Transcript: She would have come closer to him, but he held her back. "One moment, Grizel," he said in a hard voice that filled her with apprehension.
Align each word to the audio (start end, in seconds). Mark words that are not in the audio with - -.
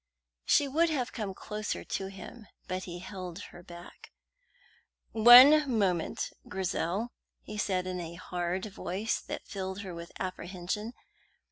She 0.45 0.67
would 0.67 0.89
have 0.89 1.11
come 1.13 1.35
closer 1.35 1.83
to 1.83 2.07
him, 2.07 2.47
but 2.67 2.85
he 2.85 2.97
held 2.97 3.37
her 3.53 3.61
back. 3.61 4.09
"One 5.11 5.71
moment, 5.77 6.31
Grizel," 6.47 7.11
he 7.43 7.59
said 7.59 7.85
in 7.85 7.99
a 7.99 8.15
hard 8.15 8.65
voice 8.65 9.21
that 9.21 9.45
filled 9.45 9.81
her 9.81 9.93
with 9.93 10.11
apprehension. 10.19 10.93